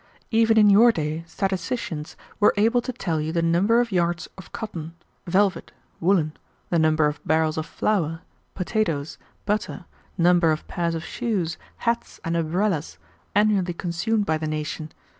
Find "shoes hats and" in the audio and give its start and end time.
11.05-12.35